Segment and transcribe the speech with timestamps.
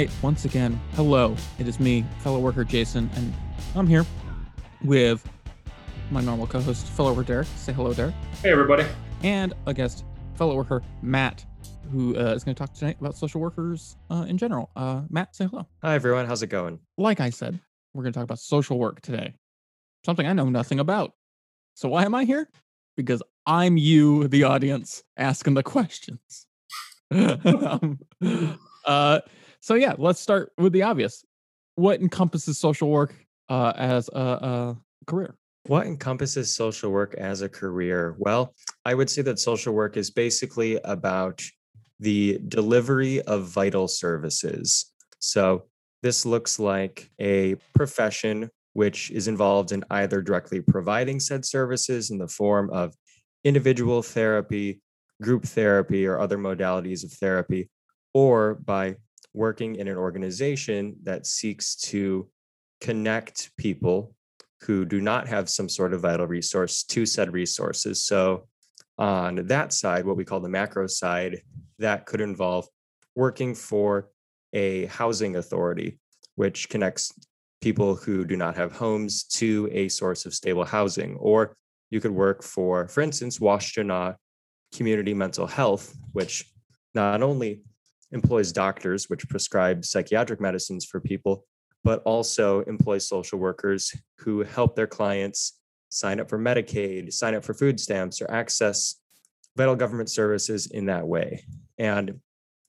[0.00, 1.36] All right, once again, hello.
[1.58, 3.34] It is me, fellow worker Jason, and
[3.76, 4.06] I'm here
[4.82, 5.28] with
[6.10, 7.48] my normal co-host, fellow worker Derek.
[7.56, 8.14] Say hello, Derek.
[8.40, 8.86] Hey, everybody.
[9.22, 11.44] And a guest, fellow worker Matt,
[11.92, 14.70] who uh, is going to talk tonight about social workers uh, in general.
[14.74, 15.66] Uh, Matt, say hello.
[15.82, 16.24] Hi, everyone.
[16.24, 16.78] How's it going?
[16.96, 17.60] Like I said,
[17.92, 19.34] we're going to talk about social work today,
[20.06, 21.12] something I know nothing about.
[21.74, 22.48] So why am I here?
[22.96, 26.46] Because I'm you, the audience, asking the questions.
[27.10, 27.98] um,
[28.86, 29.20] uh,
[29.60, 31.24] so yeah, let's start with the obvious.
[31.76, 33.14] What encompasses social work
[33.48, 35.36] uh, as a, a career?
[35.66, 38.16] What encompasses social work as a career?
[38.18, 38.54] Well,
[38.84, 41.42] I would say that social work is basically about
[42.00, 44.92] the delivery of vital services.
[45.18, 45.66] So,
[46.02, 52.16] this looks like a profession which is involved in either directly providing said services in
[52.16, 52.94] the form of
[53.44, 54.80] individual therapy,
[55.20, 57.68] group therapy, or other modalities of therapy,
[58.14, 58.96] or by
[59.34, 62.28] working in an organization that seeks to
[62.80, 64.14] connect people
[64.62, 68.04] who do not have some sort of vital resource to said resources.
[68.04, 68.46] So,
[68.98, 71.40] on that side, what we call the macro side,
[71.78, 72.68] that could involve
[73.14, 74.10] working for
[74.52, 75.98] a housing authority,
[76.34, 77.12] which connects
[77.62, 81.16] people who do not have homes to a source of stable housing.
[81.16, 81.56] Or
[81.90, 84.16] you could work for, for instance, Washtenaw
[84.74, 86.44] Community Mental Health, which
[86.94, 87.62] not only
[88.12, 91.44] employs doctors, which prescribe psychiatric medicines for people,
[91.84, 95.58] but also employs social workers who help their clients
[95.88, 98.96] sign up for Medicaid, sign up for food stamps, or access
[99.56, 101.44] vital government services in that way.
[101.78, 102.20] And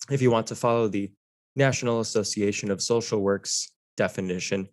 [0.09, 1.11] if you want to follow the
[1.55, 4.69] National Association of Social Works definition,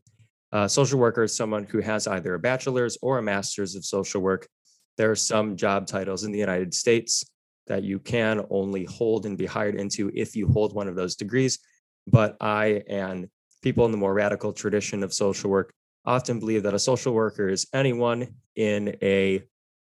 [0.52, 4.22] uh, social worker is someone who has either a bachelor's or a master's of social
[4.22, 4.48] work.
[4.96, 7.24] There are some job titles in the United States
[7.68, 11.16] that you can only hold and be hired into if you hold one of those
[11.16, 11.58] degrees.
[12.06, 13.28] But I and
[13.62, 15.72] people in the more radical tradition of social work
[16.04, 19.42] often believe that a social worker is anyone in a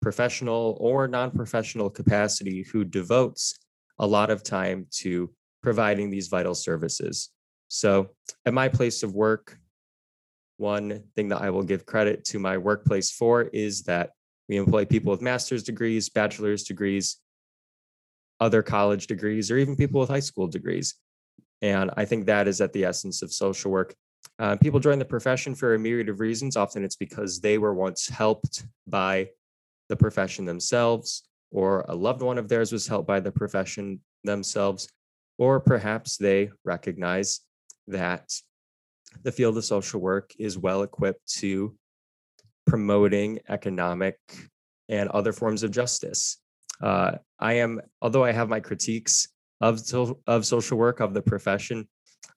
[0.02, 3.58] professional or non professional capacity who devotes
[3.98, 5.30] a lot of time to
[5.62, 7.30] providing these vital services.
[7.68, 8.10] So,
[8.46, 9.58] at my place of work,
[10.56, 14.10] one thing that I will give credit to my workplace for is that
[14.48, 17.18] we employ people with master's degrees, bachelor's degrees,
[18.40, 20.94] other college degrees, or even people with high school degrees.
[21.62, 23.94] And I think that is at the essence of social work.
[24.38, 26.56] Uh, people join the profession for a myriad of reasons.
[26.56, 29.30] Often it's because they were once helped by
[29.88, 34.88] the profession themselves, or a loved one of theirs was helped by the profession themselves,
[35.38, 37.40] or perhaps they recognize
[37.88, 38.30] that
[39.22, 41.74] the field of social work is well equipped to
[42.66, 44.18] promoting economic
[44.88, 46.36] and other forms of justice.
[46.82, 49.28] Uh, I am, although I have my critiques
[49.60, 51.88] of so, of social work of the profession,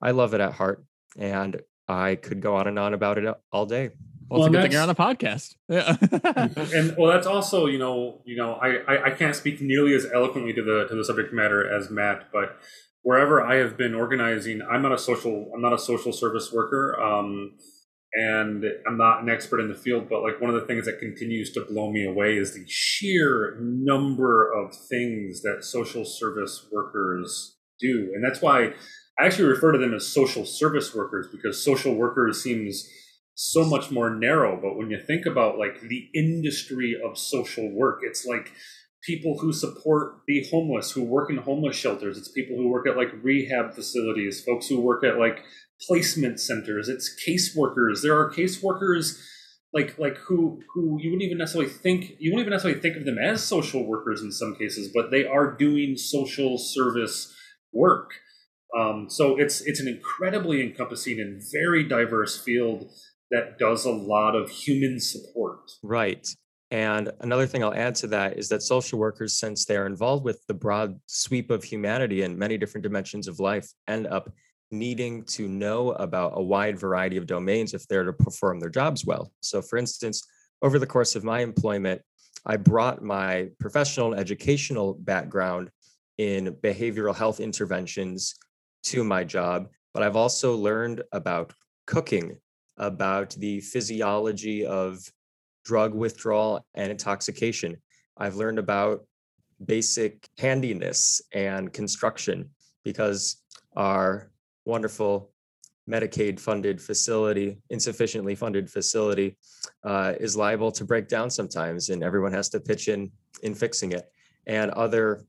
[0.02, 0.84] I love it at heart,
[1.18, 3.91] and I could go on and on about it all day.
[4.30, 5.56] Well, well it's a good thing you're on a podcast.
[5.68, 5.97] Yeah.
[6.74, 10.07] and well, that's also you know you know I, I I can't speak nearly as
[10.13, 12.57] eloquently to the to the subject matter as Matt, but
[13.03, 17.00] wherever I have been organizing, I'm not a social I'm not a social service worker.
[17.01, 17.57] Um,
[18.14, 21.00] and I'm not an expert in the field, but like one of the things that
[21.00, 27.58] continues to blow me away is the sheer number of things that social service workers
[27.80, 28.12] do.
[28.14, 28.74] And that's why
[29.20, 32.88] I actually refer to them as social service workers because social workers seems
[33.34, 34.60] so much more narrow.
[34.62, 38.52] But when you think about like the industry of social work, it's like
[39.04, 42.18] people who support the homeless, who work in homeless shelters.
[42.18, 45.44] It's people who work at like rehab facilities, folks who work at like
[45.88, 46.90] placement centers.
[46.90, 48.02] It's caseworkers.
[48.02, 49.19] There are caseworkers
[49.74, 53.06] like like who who you wouldn't even necessarily think you wouldn't even necessarily think of
[53.06, 57.34] them as social workers in some cases, but they are doing social service
[57.72, 58.12] work.
[58.78, 62.89] Um, so it's it's an incredibly encompassing and very diverse field
[63.30, 65.60] that does a lot of human support.
[65.81, 66.28] Right.
[66.69, 70.24] And another thing I'll add to that is that social workers, since they are involved
[70.24, 74.31] with the broad sweep of humanity and many different dimensions of life, end up
[74.71, 79.06] needing to know about a wide variety of domains if they're to perform their jobs
[79.06, 79.31] well.
[79.41, 80.25] So, for instance,
[80.62, 82.01] over the course of my employment,
[82.45, 85.69] I brought my professional and educational background
[86.18, 88.35] in behavioral health interventions
[88.83, 91.53] to my job, but I've also learned about
[91.85, 92.38] cooking,
[92.77, 95.00] about the physiology of
[95.65, 97.77] drug withdrawal and intoxication.
[98.18, 99.06] I've learned about
[99.63, 102.50] basic handiness and construction
[102.83, 103.38] because
[103.75, 104.31] our
[104.71, 105.31] wonderful
[105.89, 109.38] Medicaid funded facility, insufficiently funded facility,
[109.83, 113.12] uh, is liable to break down sometimes, and everyone has to pitch in
[113.44, 114.06] in fixing it.
[114.47, 115.25] And other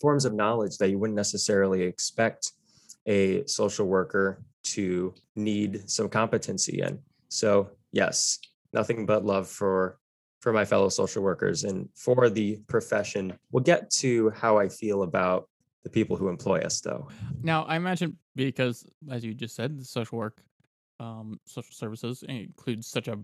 [0.00, 2.52] forms of knowledge that you wouldn't necessarily expect
[3.06, 4.42] a social worker
[4.74, 6.98] to need some competency in.
[7.28, 8.38] So, yes,
[8.72, 9.98] nothing but love for
[10.40, 13.32] for my fellow social workers and for the profession.
[13.50, 15.48] We'll get to how I feel about
[15.84, 17.08] the people who employ us though.
[17.42, 20.42] Now, I imagine because as you just said, the social work
[21.00, 23.18] um social services includes such a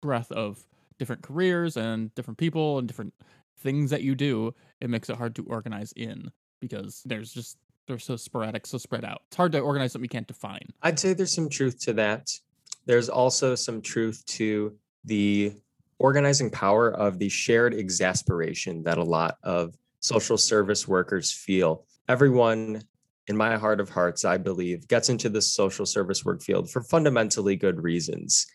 [0.00, 0.62] breadth of
[0.98, 3.12] different careers and different people and different
[3.58, 6.30] things that you do, it makes it hard to organize in
[6.60, 9.22] because there's just they're so sporadic, so spread out.
[9.26, 10.66] It's hard to organize something you can't define.
[10.82, 12.30] I'd say there's some truth to that.
[12.86, 14.74] There's also some truth to
[15.04, 15.52] the
[15.98, 21.84] organizing power of the shared exasperation that a lot of social service workers feel.
[22.08, 22.82] Everyone,
[23.28, 26.82] in my heart of hearts, I believe, gets into the social service work field for
[26.82, 28.46] fundamentally good reasons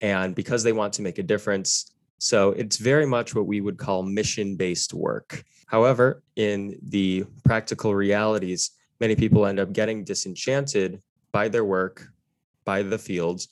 [0.00, 1.92] and because they want to make a difference.
[2.18, 5.44] So it's very much what we would call mission based work.
[5.66, 11.00] However, in the practical realities, many people end up getting disenchanted
[11.32, 12.08] by their work,
[12.64, 13.48] by the fields.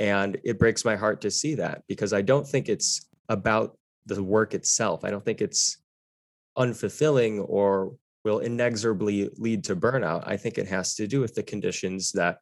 [0.00, 4.22] And it breaks my heart to see that because I don't think it's about the
[4.22, 5.04] work itself.
[5.04, 5.78] I don't think it's
[6.56, 7.94] unfulfilling or
[8.26, 10.24] will inexorably lead to burnout.
[10.26, 12.38] I think it has to do with the conditions that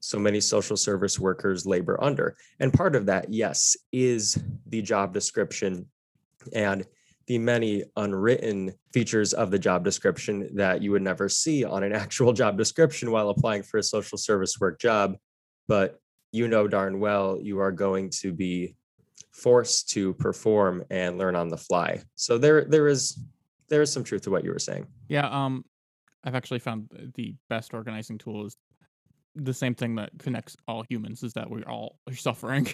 [0.00, 2.34] so many social service workers labor under.
[2.60, 5.86] And part of that, yes, is the job description
[6.54, 6.86] and
[7.26, 11.92] the many unwritten features of the job description that you would never see on an
[12.04, 15.14] actual job description while applying for a social service work job.
[15.66, 16.00] But
[16.32, 18.76] you know darn well you are going to be
[19.32, 22.02] forced to perform and learn on the fly.
[22.14, 23.18] So there there is
[23.68, 24.86] there is some truth to what you were saying.
[25.08, 25.64] Yeah, um
[26.24, 28.56] I've actually found the best organizing tool is
[29.34, 32.68] the same thing that connects all humans is that we all are suffering.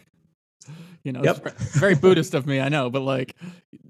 [1.04, 1.58] you know, yep.
[1.58, 3.36] very Buddhist of me, I know, but like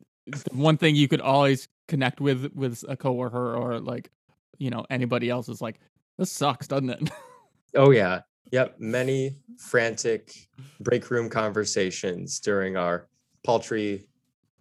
[0.52, 4.10] one thing you could always connect with with a coworker or like
[4.58, 5.78] you know anybody else is like
[6.18, 7.10] this sucks, doesn't it?
[7.74, 8.20] oh yeah,
[8.52, 8.76] yep.
[8.78, 10.34] Many frantic
[10.80, 13.08] break room conversations during our
[13.44, 14.06] paltry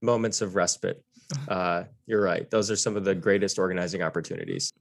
[0.02, 1.04] moments of respite.
[1.48, 4.72] Uh, you're right; those are some of the greatest organizing opportunities.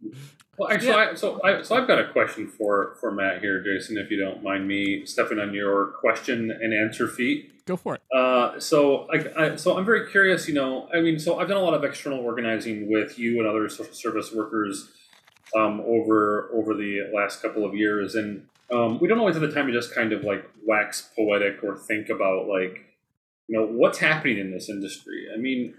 [0.58, 1.10] Well, actually, yeah.
[1.12, 4.18] I, so I, so I've got a question for for Matt here, Jason, if you
[4.18, 7.64] don't mind me stepping on your question and answer feet.
[7.64, 8.02] Go for it.
[8.14, 10.48] Uh, so I, I, so I'm very curious.
[10.48, 13.46] You know, I mean, so I've done a lot of external organizing with you and
[13.46, 14.90] other social service workers
[15.56, 19.52] um, over over the last couple of years, and um, we don't always have the
[19.52, 22.84] time to just kind of like wax poetic or think about like
[23.48, 25.26] you know what's happening in this industry.
[25.32, 25.74] I mean,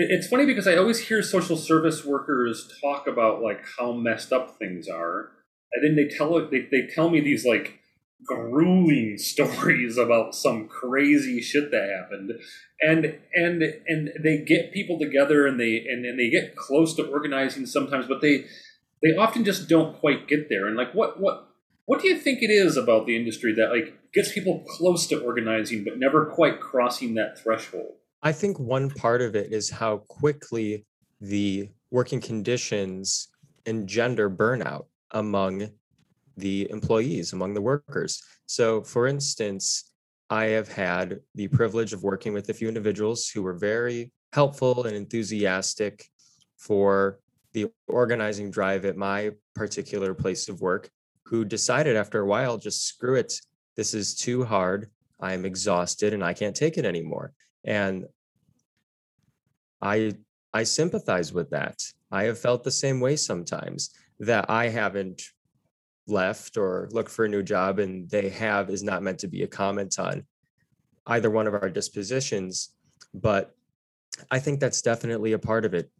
[0.00, 4.58] it's funny because I always hear social service workers talk about like how messed up
[4.58, 5.30] things are,
[5.72, 7.80] and then they tell they, they tell me these like
[8.24, 12.32] grueling stories about some crazy shit that happened,
[12.80, 17.06] and and and they get people together and they and, and they get close to
[17.06, 18.44] organizing sometimes, but they
[19.02, 20.66] they often just don't quite get there.
[20.66, 21.48] And like what what
[21.86, 25.20] what do you think it is about the industry that like gets people close to
[25.20, 27.94] organizing but never quite crossing that threshold?
[28.22, 30.84] I think one part of it is how quickly
[31.20, 33.28] the working conditions
[33.66, 35.68] engender burnout among
[36.36, 38.22] the employees, among the workers.
[38.46, 39.92] So, for instance,
[40.30, 44.84] I have had the privilege of working with a few individuals who were very helpful
[44.84, 46.04] and enthusiastic
[46.56, 47.20] for
[47.52, 50.90] the organizing drive at my particular place of work,
[51.24, 53.32] who decided after a while, just screw it,
[53.76, 54.90] this is too hard.
[55.20, 57.32] I'm exhausted and I can't take it anymore.
[57.68, 58.06] And
[59.82, 60.14] I
[60.54, 61.82] I sympathize with that.
[62.10, 65.22] I have felt the same way sometimes that I haven't
[66.06, 69.42] left or looked for a new job and they have is not meant to be
[69.42, 70.24] a comment on
[71.08, 72.70] either one of our dispositions,
[73.12, 73.54] but
[74.30, 75.90] I think that's definitely a part of it.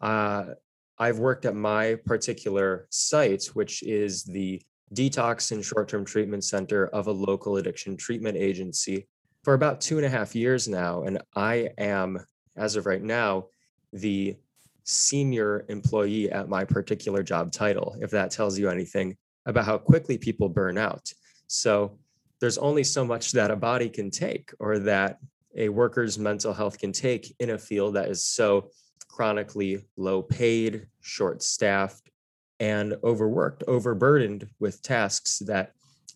[0.00, 0.54] Uh,
[0.98, 4.62] I've worked at my particular site, which is the
[4.94, 9.06] detox and short term treatment center of a local addiction treatment agency
[9.46, 11.04] for about two and a half years now.
[11.04, 12.18] And I am,
[12.56, 13.46] as of right now,
[13.92, 14.34] the
[14.82, 20.18] senior employee at my particular job title, if that tells you anything about how quickly
[20.18, 21.12] people burn out.
[21.46, 21.96] So
[22.40, 25.20] there's only so much that a body can take or that
[25.56, 28.70] a worker's mental health can take in a field that is so
[29.06, 32.10] chronically low paid, short staffed,
[32.58, 35.70] and overworked, overburdened with tasks that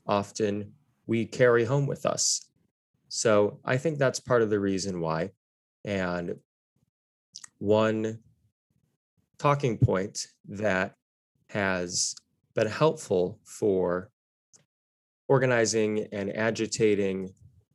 [0.05, 0.73] often
[1.07, 2.50] we carry home with us.
[3.11, 5.31] So I think that's part of the reason why.
[5.85, 6.37] And
[7.59, 8.21] one
[9.37, 10.95] talking point that
[11.49, 12.15] has
[12.55, 14.11] been helpful for
[15.27, 17.35] organizing and agitating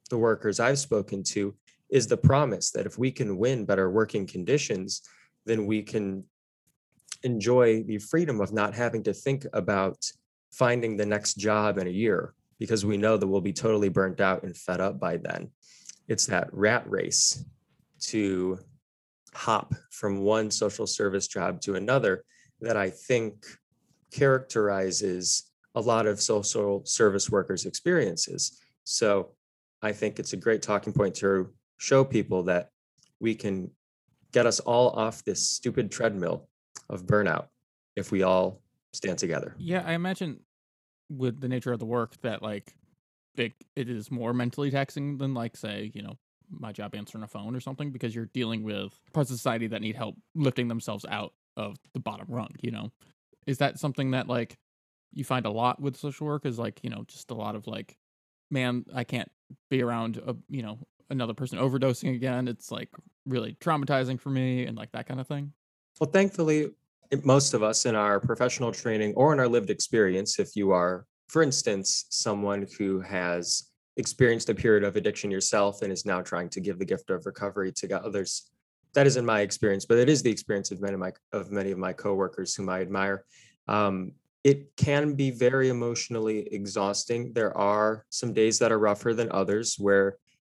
[0.10, 1.54] the workers I've spoken to
[1.90, 5.02] is the promise that if we can win better working conditions,
[5.46, 6.24] then we can
[7.24, 9.98] enjoy the freedom of not having to think about
[10.54, 14.22] finding the next job in a year because we know that we'll be totally burnt
[14.22, 15.50] out and fed up by then.
[16.08, 17.44] It's that rat race
[18.02, 18.60] to
[19.34, 22.24] hop from one social service job to another
[22.62, 23.46] that I think
[24.12, 28.60] characterizes a lot of social service workers' experiences.
[28.86, 29.32] So
[29.82, 32.70] I think it's a great talking point to show people that
[33.20, 33.72] we can
[34.32, 36.48] get us all off this stupid treadmill
[36.90, 37.48] of burnout
[37.96, 38.62] if we all
[38.94, 39.56] stand together.
[39.58, 40.40] Yeah, I imagine
[41.10, 42.74] with the nature of the work that like
[43.38, 46.18] it, it is more mentally taxing than like say, you know,
[46.50, 49.82] my job answering a phone or something because you're dealing with parts of society that
[49.82, 52.92] need help lifting themselves out of the bottom rung, you know.
[53.48, 54.58] Is that something that like
[55.14, 57.68] you find a lot with social work is like, you know, just a lot of
[57.68, 57.98] like
[58.52, 59.32] man, I can't
[59.70, 62.48] be around a, you know, another person overdosing again.
[62.48, 62.90] It's like
[63.26, 65.54] really traumatizing for me and like that kind of thing.
[66.00, 66.72] Well, thankfully,
[67.24, 71.06] most of us in our professional training or in our lived experience, if you are,
[71.28, 76.50] for instance, someone who has experienced a period of addiction yourself and is now trying
[76.50, 78.52] to give the gift of recovery to others,
[78.94, 81.72] that isn't my experience, but it is the experience of many of my of many
[81.72, 83.26] of my coworkers whom I admire.
[83.68, 87.34] Um, it can be very emotionally exhausting.
[87.34, 90.18] There are some days that are rougher than others where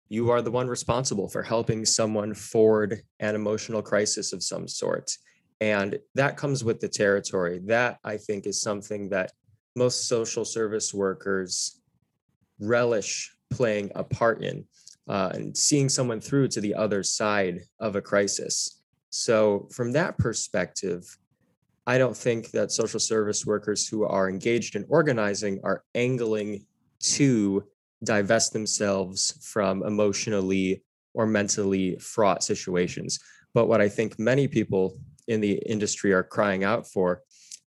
[0.09, 5.11] you are the one responsible for helping someone forward an emotional crisis of some sort.
[5.59, 7.59] And that comes with the territory.
[7.65, 9.31] That I think is something that
[9.75, 11.81] most social service workers
[12.59, 14.65] relish playing a part in
[15.07, 18.81] uh, and seeing someone through to the other side of a crisis.
[19.09, 21.03] So, from that perspective,
[21.87, 26.65] I don't think that social service workers who are engaged in organizing are angling
[26.99, 27.63] to
[28.03, 30.83] divest themselves from emotionally
[31.13, 33.19] or mentally fraught situations.
[33.53, 37.21] But what I think many people in the industry are crying out for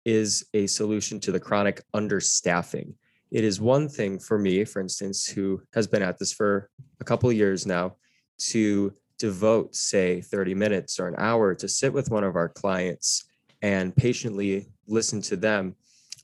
[0.05, 2.95] is a solution to the chronic understaffing.
[3.31, 7.05] It is one thing for me, for instance, who has been at this for a
[7.05, 7.97] couple years now,
[8.39, 13.25] to devote, say, 30 minutes or an hour to sit with one of our clients
[13.61, 15.75] and patiently listen to them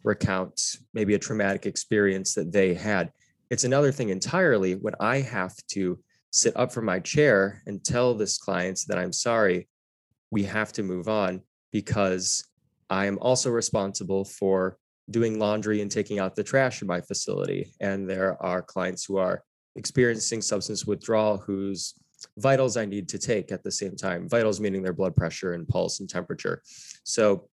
[0.04, 3.10] recount maybe a traumatic experience that they had.
[3.50, 5.98] It's another thing entirely when I have to
[6.30, 9.68] sit up from my chair and tell this client that I'm sorry,
[10.34, 12.44] we have to move on because
[12.90, 17.72] I am also responsible for doing laundry and taking out the trash in my facility.
[17.80, 19.44] And there are clients who are
[19.76, 21.94] experiencing substance withdrawal whose
[22.38, 24.28] vitals I need to take at the same time.
[24.28, 26.62] Vitals meaning their blood pressure and pulse and temperature.
[27.04, 27.48] So,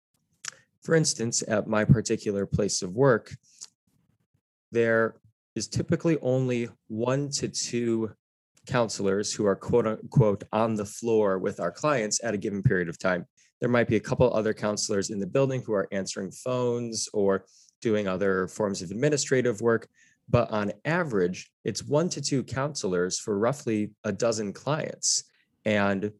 [0.81, 3.35] for instance, at my particular place of work,
[4.71, 5.15] there
[5.53, 8.15] is typically only one to two
[8.69, 12.87] counselors who are quote unquote on the floor with our clients at a given period
[12.87, 13.25] of time.
[13.59, 17.45] There might be a couple other counselors in the building who are answering phones or
[17.81, 19.89] doing other forms of administrative work.
[20.29, 25.23] But on average, it's one to two counselors for roughly a dozen clients.
[25.65, 26.11] And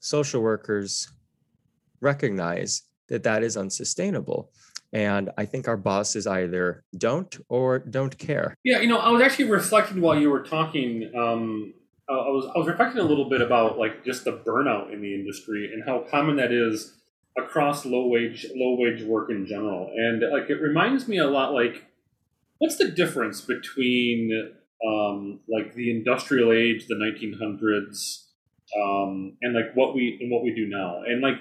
[0.00, 1.12] social workers
[2.00, 4.50] recognize that that is unsustainable.
[4.92, 8.56] And I think our bosses either don't or don't care.
[8.64, 11.10] Yeah, you know, I was actually reflecting while you were talking.
[11.16, 11.74] Um,
[12.08, 15.14] I was I was reflecting a little bit about like just the burnout in the
[15.14, 16.96] industry and how common that is
[17.38, 19.90] across low wage low wage work in general.
[19.96, 21.86] And like it reminds me a lot like
[22.58, 24.52] what's the difference between
[24.86, 28.24] um, like the industrial age, the 1900s,
[28.80, 31.40] um, and like what we and what we do now, and like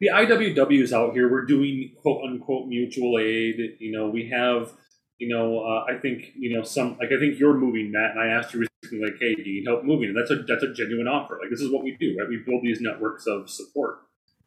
[0.00, 3.76] the IWWs out here, we're doing quote unquote mutual aid.
[3.78, 4.72] You know, we have,
[5.18, 8.20] you know, uh, I think, you know, some like I think you're moving, Matt, and
[8.20, 10.10] I asked you recently, like, hey, do you need help moving?
[10.10, 11.38] And that's a that's a genuine offer.
[11.40, 12.28] Like, this is what we do, right?
[12.28, 14.00] We build these networks of support.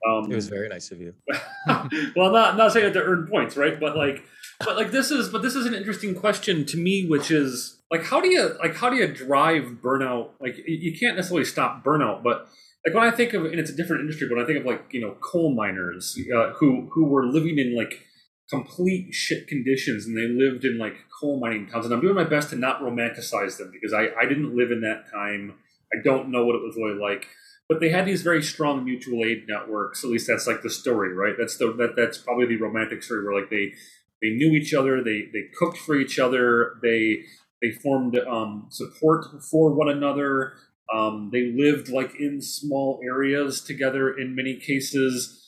[0.08, 1.14] Um, it was very nice of you.
[2.16, 3.80] well, not not saying that to earn points, right?
[3.80, 4.24] But like,
[4.60, 8.04] but like this is but this is an interesting question to me, which is like,
[8.04, 10.30] how do you like how do you drive burnout?
[10.40, 12.48] Like, you can't necessarily stop burnout, but
[12.86, 14.86] like when I think of, and it's a different industry, but I think of like
[14.92, 18.06] you know coal miners uh, who who were living in like
[18.50, 21.86] complete shit conditions, and they lived in like coal mining towns.
[21.86, 24.82] And I'm doing my best to not romanticize them because I I didn't live in
[24.82, 25.56] that time.
[25.94, 27.28] I don't know what it was really like.
[27.68, 30.04] But they had these very strong mutual aid networks.
[30.04, 31.34] At least that's like the story, right?
[31.38, 33.74] That's the that that's probably the romantic story where like they
[34.22, 37.24] they knew each other, they they cooked for each other, they
[37.62, 40.54] they formed um, support for one another
[40.94, 45.45] um, they lived like in small areas together in many cases,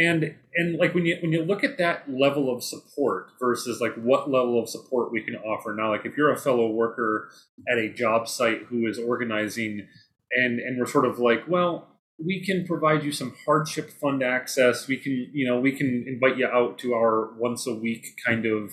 [0.00, 3.94] and and like when you when you look at that level of support versus like
[3.96, 7.28] what level of support we can offer now, like if you're a fellow worker
[7.70, 9.86] at a job site who is organizing,
[10.32, 11.86] and and we're sort of like, well,
[12.18, 14.88] we can provide you some hardship fund access.
[14.88, 18.46] We can, you know, we can invite you out to our once a week kind
[18.46, 18.72] of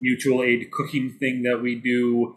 [0.00, 2.36] mutual aid cooking thing that we do.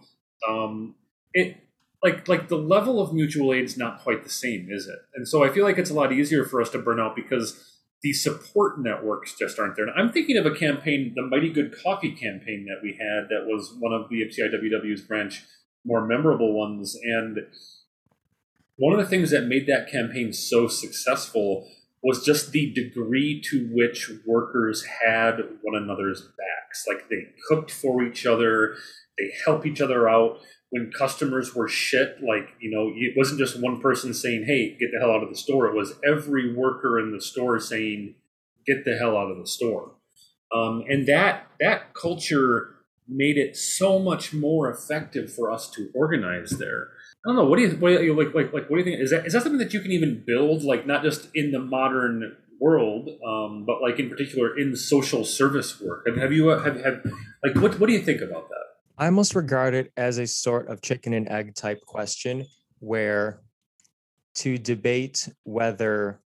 [0.50, 0.96] Um,
[1.34, 1.58] it
[2.04, 4.98] like like the level of mutual aid is not quite the same, is it?
[5.14, 7.71] And so I feel like it's a lot easier for us to burn out because
[8.04, 9.88] the support networks just aren't there.
[9.88, 13.46] And I'm thinking of a campaign, the Mighty Good Coffee campaign that we had, that
[13.46, 15.44] was one of the IWW's branch
[15.86, 16.98] more memorable ones.
[17.04, 17.40] And
[18.78, 21.68] one of the things that made that campaign so successful
[22.04, 26.86] was just the degree to which workers had one another's backs.
[26.88, 28.76] Like they cooked for each other,
[29.18, 30.40] they help each other out.
[30.72, 34.92] When customers were shit, like, you know, it wasn't just one person saying, hey, get
[34.92, 35.68] the hell out of the store.
[35.68, 38.16] It was every worker in the store saying,
[38.66, 39.92] get the hell out of the store.
[40.54, 42.76] Um, and that that culture
[43.08, 46.90] made it so much more effective for us to organize there.
[47.26, 47.46] I don't know.
[47.46, 48.34] What do you, what do you like?
[48.34, 49.02] Like, like, what do you think?
[49.02, 50.64] Is that is that something that you can even build?
[50.64, 55.82] Like, not just in the modern world, um, but like in particular in social service
[55.82, 56.08] work.
[56.08, 57.04] Have, have you have, have
[57.44, 58.66] like what what do you think about that?
[59.02, 62.46] I almost regard it as a sort of chicken and egg type question,
[62.78, 63.42] where
[64.36, 66.22] to debate whether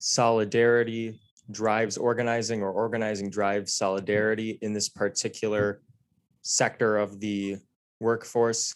[0.00, 1.20] solidarity
[1.52, 5.80] drives organizing or organizing drives solidarity in this particular
[6.42, 7.58] sector of the
[8.00, 8.74] workforce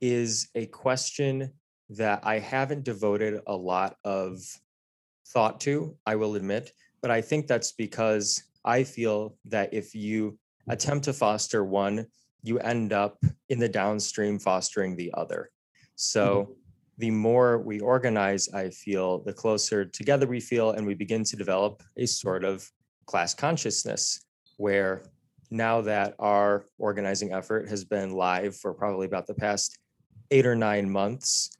[0.00, 1.50] is a question
[1.90, 4.38] that I haven't devoted a lot of
[5.26, 6.70] thought to, I will admit.
[7.00, 10.38] But I think that's because I feel that if you
[10.68, 12.06] attempt to foster one,
[12.42, 15.50] you end up in the downstream fostering the other.
[15.94, 16.52] So mm-hmm.
[16.98, 21.36] the more we organize, I feel, the closer together we feel, and we begin to
[21.36, 22.68] develop a sort of
[23.06, 25.02] class consciousness where
[25.50, 29.78] now that our organizing effort has been live for probably about the past
[30.30, 31.50] eight or nine months,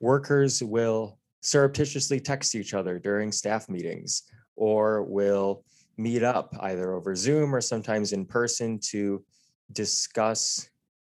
[0.00, 4.24] workers will surreptitiously text each other during staff meetings
[4.56, 5.64] or will
[5.96, 9.24] meet up either over Zoom or sometimes in person to
[9.72, 10.68] discuss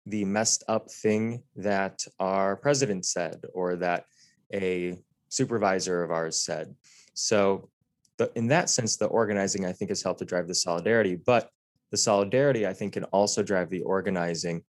[0.06, 4.06] the messed up thing that our president said or that
[4.54, 4.98] a
[5.30, 6.76] supervisor of ours said.
[7.14, 7.70] So,
[8.18, 11.16] the, in that sense, the organizing I think has helped to drive the solidarity.
[11.16, 11.50] But
[11.90, 14.64] the solidarity, I think, can also drive the organizing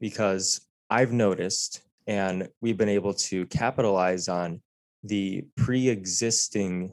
[0.00, 4.60] because I've noticed, and we've been able to capitalize on
[5.04, 6.92] the pre existing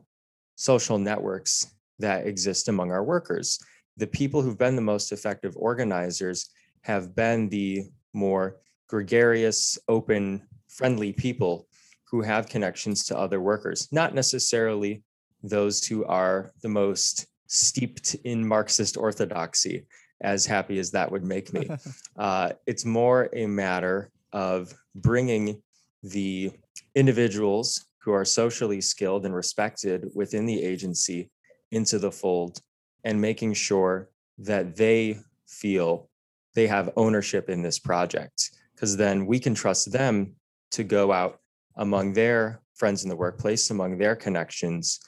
[0.56, 3.60] social networks that exist among our workers.
[3.98, 6.50] The people who've been the most effective organizers
[6.82, 8.58] have been the more
[8.88, 11.68] gregarious, open, friendly people
[12.10, 15.04] who have connections to other workers, not necessarily
[15.44, 19.86] those who are the most steeped in Marxist orthodoxy,
[20.22, 21.70] as happy as that would make me.
[22.18, 25.62] Uh, it's more a matter of bringing
[26.02, 26.52] the
[26.96, 31.30] individuals who are socially skilled and respected within the agency
[31.72, 32.60] into the fold
[33.08, 35.18] and making sure that they
[35.48, 36.10] feel
[36.56, 40.36] they have ownership in this project because then we can trust them
[40.72, 41.40] to go out
[41.78, 45.00] among their friends in the workplace among their connections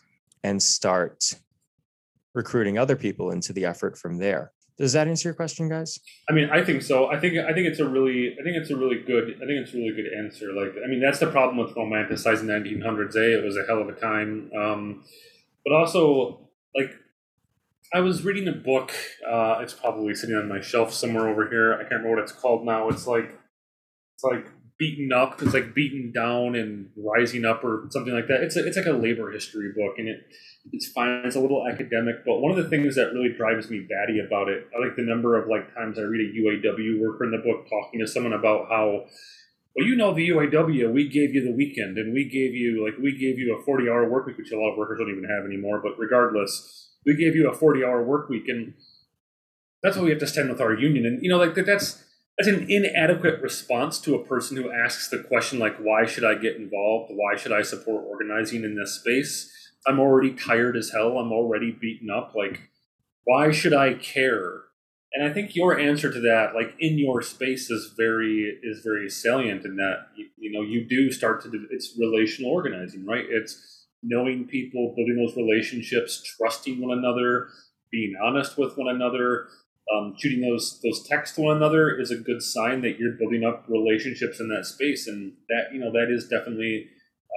[0.45, 1.35] and start
[2.33, 4.53] recruiting other people into the effort from there.
[4.77, 5.99] Does that answer your question, guys?
[6.29, 7.11] I mean, I think so.
[7.11, 9.59] I think I think it's a really I think it's a really good I think
[9.61, 10.53] it's a really good answer.
[10.53, 13.15] Like I mean, that's the problem with romanticizing 1900s.
[13.17, 15.03] A, it was a hell of a time, um,
[15.65, 16.91] but also like
[17.93, 18.91] I was reading a book.
[19.27, 21.73] Uh, it's probably sitting on my shelf somewhere over here.
[21.73, 22.87] I can't remember what it's called now.
[22.89, 23.31] It's like
[24.13, 24.45] it's like
[24.77, 25.41] beaten up.
[25.41, 28.41] It's like beaten down and rising up, or something like that.
[28.41, 30.19] It's a, it's like a labor history book, and it
[30.71, 31.23] it's fine.
[31.25, 34.49] It's a little academic, but one of the things that really drives me batty about
[34.49, 37.39] it, I like the number of like times I read a UAW worker in the
[37.39, 39.05] book talking to someone about how,
[39.75, 42.99] well, you know, the UAW, we gave you the weekend, and we gave you like
[43.01, 45.27] we gave you a forty hour work week, which a lot of workers don't even
[45.27, 45.81] have anymore.
[45.81, 48.73] But regardless, we gave you a forty hour work week, and
[49.81, 51.05] that's why we have to stand with our union.
[51.05, 52.03] And you know, like that's
[52.39, 56.35] that's an inadequate response to a person who asks the question like why should i
[56.35, 57.11] get involved?
[57.13, 59.53] Why should i support organizing in this space?
[59.85, 61.17] I'm already tired as hell.
[61.17, 62.33] I'm already beaten up.
[62.35, 62.69] Like
[63.25, 64.63] why should i care?
[65.13, 69.09] And i think your answer to that like in your space is very is very
[69.09, 73.25] salient in that you, you know you do start to do it's relational organizing right?
[73.27, 77.49] It's knowing people building those relationships trusting one another
[77.91, 79.47] being honest with one another
[79.93, 83.43] um, shooting those those texts to one another is a good sign that you're building
[83.43, 86.87] up relationships in that space, and that you know that is definitely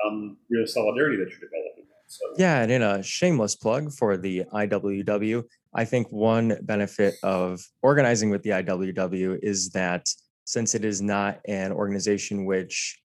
[0.06, 1.84] um, real solidarity that you're developing.
[2.08, 2.26] So.
[2.36, 5.44] Yeah, and in a shameless plug for the IWW,
[5.74, 10.06] I think one benefit of organizing with the IWW is that
[10.44, 13.00] since it is not an organization which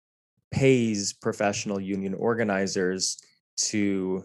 [0.50, 3.16] pays professional union organizers
[3.56, 4.24] to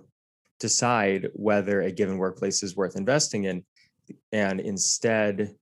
[0.60, 3.64] decide whether a given workplace is worth investing in
[4.32, 5.56] and instead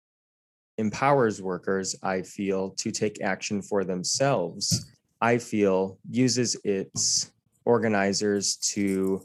[0.78, 4.92] empowers workers, I feel, to take action for themselves.
[5.22, 7.32] I feel uses its
[7.66, 9.22] organizers to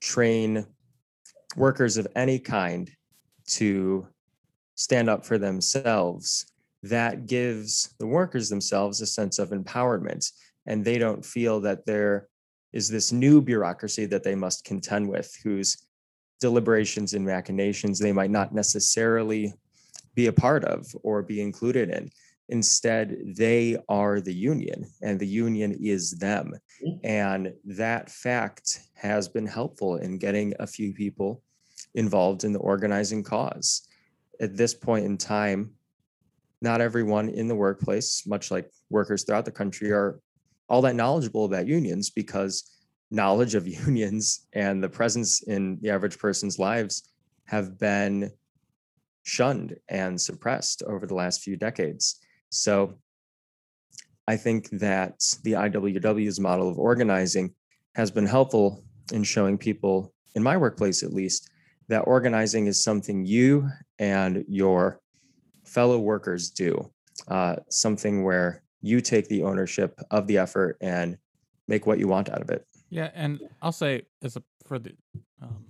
[0.00, 0.66] train
[1.56, 2.90] workers of any kind
[3.46, 4.06] to
[4.74, 6.52] stand up for themselves.
[6.82, 10.30] That gives the workers themselves a sense of empowerment,
[10.66, 12.28] and they don't feel that there
[12.78, 15.76] is this new bureaucracy that they must contend with, whose
[16.40, 19.52] deliberations and machinations they might not necessarily
[20.14, 22.08] be a part of or be included in.
[22.50, 26.54] Instead, they are the union and the union is them.
[26.80, 26.96] Hmm.
[27.02, 31.42] And that fact has been helpful in getting a few people
[31.96, 33.88] involved in the organizing cause.
[34.40, 35.72] At this point in time,
[36.62, 40.20] not everyone in the workplace, much like workers throughout the country, are
[40.68, 42.70] all that knowledgeable about unions because
[43.10, 47.10] knowledge of unions and the presence in the average person's lives
[47.46, 48.30] have been
[49.22, 52.20] shunned and suppressed over the last few decades.
[52.50, 52.98] So
[54.26, 57.54] I think that the IWW's model of organizing
[57.94, 61.50] has been helpful in showing people, in my workplace at least,
[61.88, 65.00] that organizing is something you and your
[65.64, 66.90] fellow workers do,
[67.28, 71.18] uh, something where you take the ownership of the effort and
[71.66, 72.66] make what you want out of it.
[72.90, 74.92] Yeah, and I'll say as a for the
[75.42, 75.66] um,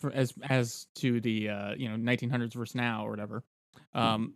[0.00, 3.42] for as as to the uh, you know 1900s versus now or whatever,
[3.94, 4.34] um,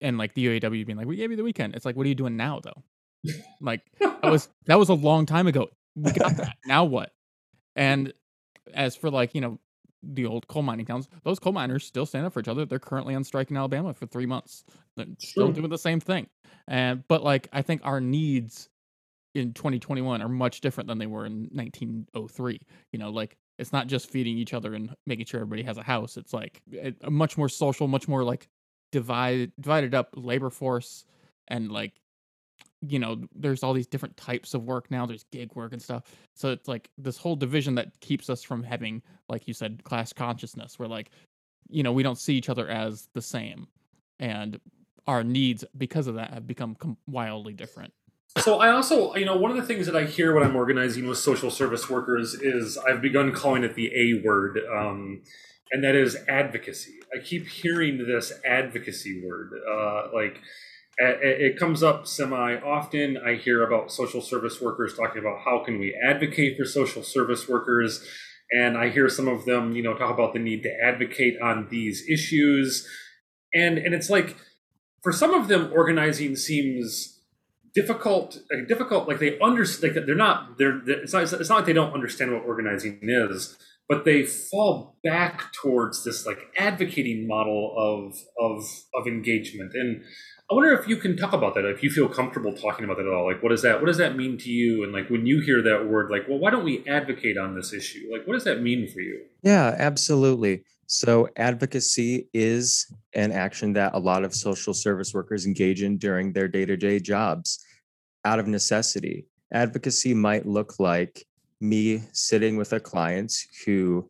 [0.00, 1.74] and like the UAW being like, we gave you the weekend.
[1.74, 3.32] It's like, what are you doing now though?
[3.60, 5.68] like that was that was a long time ago.
[5.94, 6.56] We got that.
[6.66, 7.12] now what?
[7.76, 8.12] And
[8.74, 9.58] as for like you know
[10.02, 12.64] the old coal mining towns, those coal miners still stand up for each other.
[12.64, 14.64] They're currently on strike in Alabama for three months.
[14.96, 16.28] They're still doing the same thing.
[16.68, 18.68] And but like I think our needs
[19.34, 22.60] in 2021 are much different than they were in 1903.
[22.92, 25.82] You know, like it's not just feeding each other and making sure everybody has a
[25.82, 26.16] house.
[26.16, 28.48] It's like a a much more social, much more like
[28.92, 31.04] divided divided up labor force
[31.48, 31.99] and like
[32.86, 36.04] you know there's all these different types of work now there's gig work and stuff
[36.34, 40.12] so it's like this whole division that keeps us from having like you said class
[40.12, 41.10] consciousness where like
[41.68, 43.66] you know we don't see each other as the same
[44.18, 44.58] and
[45.06, 47.92] our needs because of that have become com- wildly different
[48.38, 51.08] So I also, you know, one of the things that I hear when I'm organizing
[51.08, 55.22] with social service workers is I've begun calling it the A word, um,
[55.72, 56.94] and that is advocacy.
[57.12, 60.40] I keep hearing this advocacy word, uh, like
[61.02, 63.16] Uh, it comes up semi often.
[63.16, 67.48] I hear about social service workers talking about how can we advocate for social service
[67.48, 68.06] workers,
[68.50, 71.68] and I hear some of them, you know, talk about the need to advocate on
[71.70, 72.86] these issues,
[73.54, 74.36] and and it's like
[75.02, 77.16] for some of them, organizing seems
[77.72, 81.54] difficult like difficult like they understand like they're not they're, they're- it's not it's not
[81.58, 83.56] like they don't understand what organizing is
[83.90, 88.62] but they fall back towards this like advocating model of of
[88.94, 89.72] of engagement.
[89.74, 90.02] And
[90.50, 93.06] i wonder if you can talk about that if you feel comfortable talking about that
[93.06, 95.26] at all like what does that what does that mean to you and like when
[95.26, 98.34] you hear that word like well why don't we advocate on this issue like what
[98.34, 100.64] does that mean for you Yeah, absolutely.
[100.92, 106.32] So, advocacy is an action that a lot of social service workers engage in during
[106.32, 107.64] their day to day jobs
[108.24, 109.26] out of necessity.
[109.52, 111.24] Advocacy might look like
[111.60, 113.32] me sitting with a client
[113.64, 114.08] who,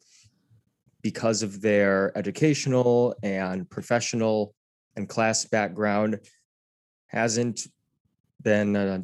[1.02, 4.54] because of their educational and professional
[5.00, 6.20] and class background,
[7.08, 7.66] hasn't
[8.42, 9.02] been uh,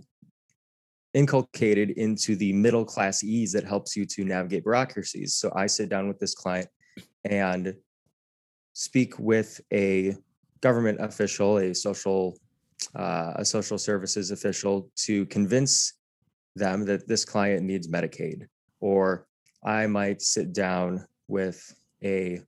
[1.15, 5.35] inculcated into the middle class ease that helps you to navigate bureaucracies.
[5.35, 6.69] So I sit down with this client
[7.25, 7.75] and
[8.75, 10.15] speak with a
[10.61, 12.39] government official, a social
[12.95, 15.95] uh, a social services official to convince
[16.55, 18.47] them that this client needs Medicaid.
[18.81, 19.27] Or
[19.65, 21.59] I might sit down with
[22.05, 22.43] a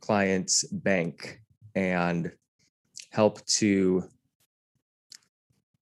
[0.00, 1.42] client's bank
[1.74, 2.32] and
[3.12, 4.04] help to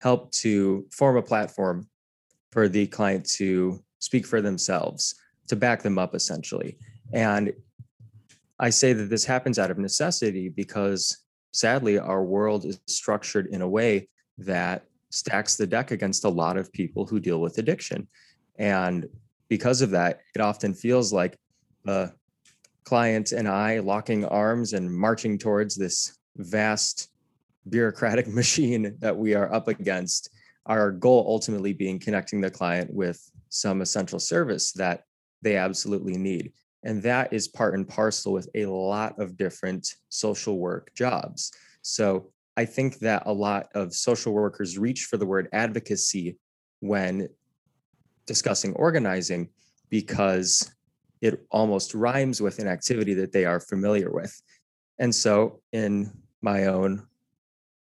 [0.00, 1.87] help to form a platform
[2.50, 5.14] for the client to speak for themselves,
[5.46, 6.78] to back them up essentially.
[7.12, 7.52] And
[8.59, 11.18] I say that this happens out of necessity because
[11.52, 16.56] sadly, our world is structured in a way that stacks the deck against a lot
[16.56, 18.09] of people who deal with addiction.
[18.59, 19.06] And
[19.48, 21.37] because of that, it often feels like
[21.85, 22.14] the
[22.85, 27.10] client and I locking arms and marching towards this vast
[27.68, 30.31] bureaucratic machine that we are up against.
[30.66, 35.05] Our goal ultimately being connecting the client with some essential service that
[35.42, 36.53] they absolutely need.
[36.85, 41.51] And that is part and parcel with a lot of different social work jobs.
[41.83, 46.38] So I think that a lot of social workers reach for the word advocacy
[46.81, 47.29] when
[48.27, 49.49] discussing organizing
[49.88, 50.70] because
[51.20, 54.40] it almost rhymes with an activity that they are familiar with.
[54.99, 56.11] And so, in
[56.42, 57.07] my own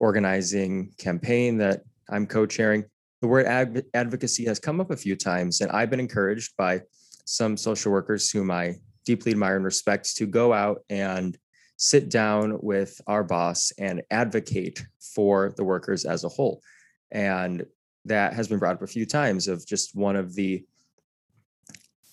[0.04, 2.84] organizing campaign that I'm co chairing,
[3.22, 6.82] the word ad- advocacy has come up a few times, and I've been encouraged by
[7.24, 8.74] some social workers whom I
[9.06, 11.38] deeply admire and respect to go out and
[11.78, 16.60] sit down with our boss and advocate for the workers as a whole.
[17.10, 17.64] And
[18.04, 20.66] that has been brought up a few times of just one of the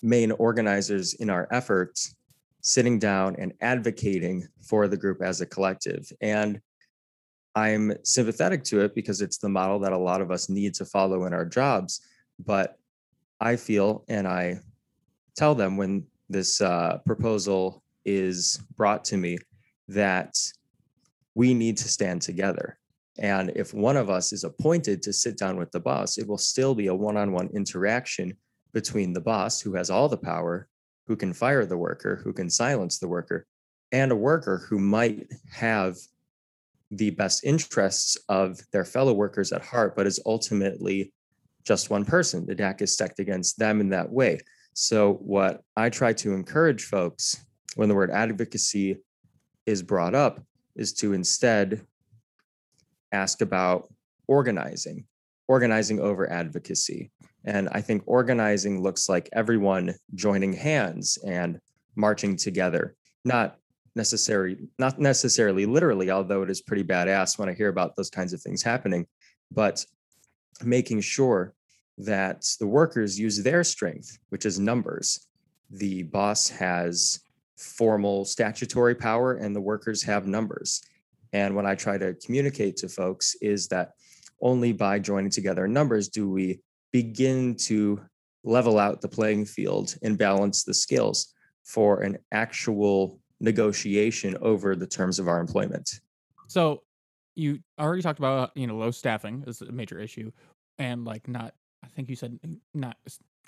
[0.02, 2.16] main organizers in our efforts
[2.62, 6.10] sitting down and advocating for the group as a collective.
[6.22, 6.58] And
[7.54, 10.84] I'm sympathetic to it because it's the model that a lot of us need to
[10.84, 12.00] follow in our jobs.
[12.44, 12.78] But
[13.40, 14.60] I feel, and I
[15.36, 19.38] tell them when this uh, proposal is brought to me,
[19.88, 20.36] that
[21.34, 22.78] we need to stand together.
[23.18, 26.38] And if one of us is appointed to sit down with the boss, it will
[26.38, 28.36] still be a one on one interaction
[28.72, 30.66] between the boss, who has all the power,
[31.06, 33.46] who can fire the worker, who can silence the worker,
[33.90, 35.96] and a worker who might have
[36.92, 41.12] the best interests of their fellow workers at heart, but is ultimately
[41.64, 42.46] just one person.
[42.46, 44.38] The DAC is stacked against them in that way.
[44.74, 47.44] So, what I try to encourage folks
[47.76, 48.98] when the word advocacy
[49.66, 50.40] is brought up
[50.76, 51.86] is to instead
[53.12, 53.88] ask about
[54.26, 55.04] organizing,
[55.48, 57.10] organizing over advocacy.
[57.44, 61.58] And I think organizing looks like everyone joining hands and
[61.96, 63.58] marching together, not
[63.94, 68.32] necessary, not necessarily literally, although it is pretty badass when I hear about those kinds
[68.32, 69.06] of things happening,
[69.50, 69.84] but
[70.64, 71.54] making sure
[71.98, 75.28] that the workers use their strength, which is numbers.
[75.70, 77.20] The boss has
[77.56, 80.82] formal statutory power and the workers have numbers.
[81.32, 83.92] And what I try to communicate to folks is that
[84.40, 86.60] only by joining together in numbers do we
[86.92, 88.00] begin to
[88.44, 91.32] level out the playing field and balance the skills
[91.64, 96.00] for an actual negotiation over the terms of our employment.
[96.48, 96.82] So
[97.34, 100.30] you already talked about you know low staffing is a major issue
[100.78, 102.38] and like not I think you said
[102.72, 102.96] not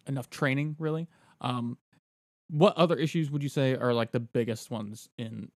[0.07, 1.09] enough training really.
[1.41, 1.79] Um
[2.51, 5.51] what other issues would you say are like the biggest ones in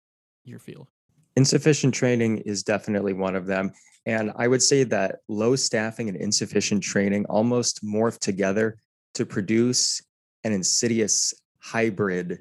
[0.45, 0.87] your field?
[1.35, 3.71] Insufficient training is definitely one of them.
[4.05, 8.77] And I would say that low staffing and insufficient training almost morph together
[9.15, 10.01] to produce
[10.43, 12.39] an insidious hybrid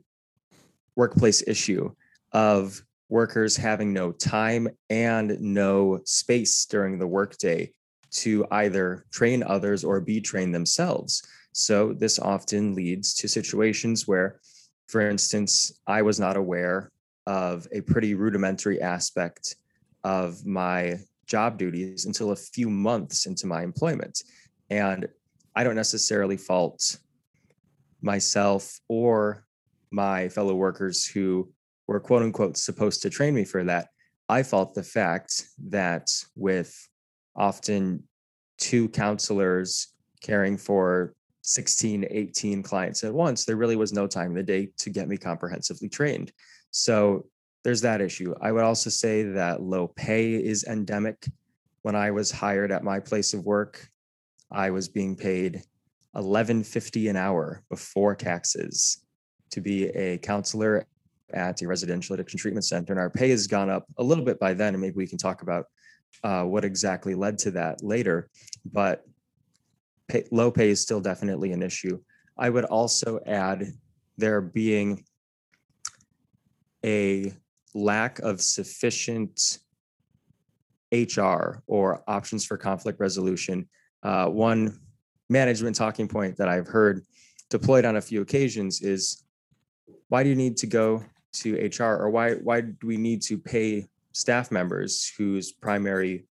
[0.97, 1.91] workplace issue
[2.33, 7.71] of workers having no time and no space during the workday
[8.11, 11.23] to either train others or be trained themselves.
[11.53, 14.41] So, this often leads to situations where,
[14.89, 16.91] for instance, I was not aware
[17.27, 19.57] of a pretty rudimentary aspect
[20.05, 24.23] of my job duties until a few months into my employment.
[24.71, 25.09] And
[25.55, 26.99] I don't necessarily fault
[28.03, 29.46] myself or
[29.97, 31.51] my fellow workers who
[31.89, 33.89] were quote unquote supposed to train me for that.
[34.29, 36.89] I fault the fact that with
[37.35, 38.05] often
[38.59, 39.89] two counselors
[40.21, 44.69] caring for 16, 18 clients at once, there really was no time in the day
[44.79, 46.33] to get me comprehensively trained.
[46.73, 47.27] So
[47.65, 48.35] there's that issue.
[48.41, 51.27] I would also say that low pay is endemic.
[51.83, 53.89] When I was hired at my place of work,
[54.51, 55.63] I was being paid
[56.13, 59.06] 1150 an hour before taxes
[59.51, 60.87] to be a counselor
[61.33, 62.93] at a residential addiction treatment center.
[62.93, 65.19] And our pay has gone up a little bit by then, and maybe we can
[65.19, 65.67] talk about
[66.23, 68.29] uh, what exactly led to that later.
[68.65, 69.05] But
[70.09, 72.01] pay, low pay is still definitely an issue.
[72.39, 73.67] I would also add
[74.19, 75.05] there being
[76.85, 77.33] a
[77.75, 79.59] lack of sufficient
[80.93, 83.69] HR or options for conflict resolution.
[84.03, 84.79] Uh, one
[85.29, 87.05] management talking point that I've heard
[87.51, 89.25] deployed on a few occasions is
[90.09, 93.39] why do you need to go to HR or why why do we need to
[93.39, 96.27] pay staff members whose primary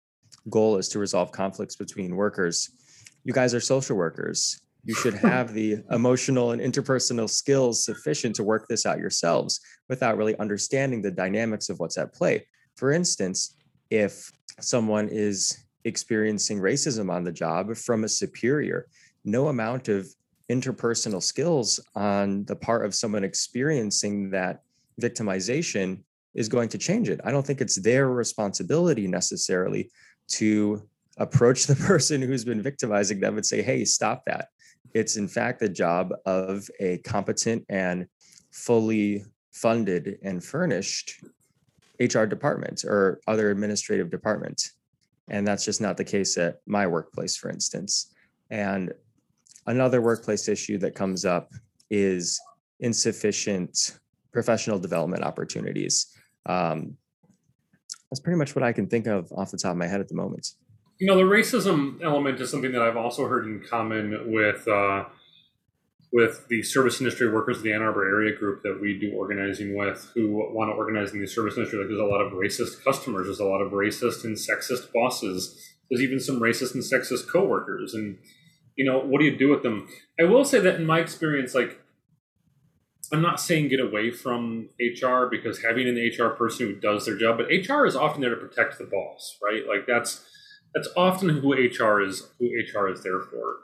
[0.51, 2.71] goal is to resolve conflicts between workers?
[3.25, 8.45] You guys are social workers you should have the emotional and interpersonal skills sufficient to
[8.45, 12.47] work this out yourselves without really understanding the dynamics of what's at play.
[12.77, 13.57] For instance,
[13.91, 18.87] if someone is experiencing racism on the job from a superior,
[19.25, 20.09] no amount of
[20.51, 24.63] interpersonal skills on the part of someone experiencing that
[25.01, 26.03] victimization
[26.35, 27.21] is going to change it.
[27.25, 29.91] I don't think it's their responsibility necessarily
[30.29, 30.83] to
[31.19, 34.49] approach the person who's been victimizing them and say, hey, stop that.
[34.93, 38.07] It's in fact the job of a competent and
[38.53, 41.25] fully funded and furnished
[42.01, 44.71] HR department or other administrative department.
[45.29, 48.13] And that's just not the case at my workplace, for instance.
[48.51, 48.93] And
[49.67, 51.51] another workplace issue that comes up
[51.91, 52.41] is
[52.81, 53.99] insufficient
[54.33, 56.07] professional development opportunities.
[56.47, 56.97] Um,
[58.11, 60.09] that's pretty much what I can think of off the top of my head at
[60.09, 60.51] the moment.
[60.99, 65.05] You know, the racism element is something that I've also heard in common with uh,
[66.13, 69.77] with the service industry workers of the Ann Arbor area group that we do organizing
[69.77, 71.81] with, who want to organize in the service industry.
[71.81, 73.27] Like, there's a lot of racist customers.
[73.27, 75.75] There's a lot of racist and sexist bosses.
[75.91, 77.95] There's even some racist and sexist coworkers.
[77.95, 78.19] And
[78.77, 79.89] you know, what do you do with them?
[80.21, 81.81] I will say that in my experience, like
[83.13, 87.17] I'm not saying get away from HR because having an HR person who does their
[87.17, 89.63] job, but HR is often there to protect the boss, right?
[89.69, 90.25] Like that's
[90.75, 93.57] that's often who HR is who HR is there for.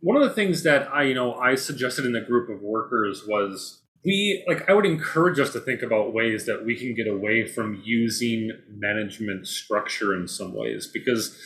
[0.00, 3.24] One of the things that I, you know, I suggested in the group of workers
[3.26, 7.06] was we like I would encourage us to think about ways that we can get
[7.06, 11.38] away from using management structure in some ways because